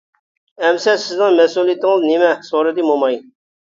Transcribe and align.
-ئەمىسە 0.05 0.95
سىزنىڭ 1.03 1.39
مەسئۇلىيىتىڭىز 1.43 2.11
نېمە؟ 2.11 2.35
-سورىدى 2.43 2.91
موماي. 2.93 3.25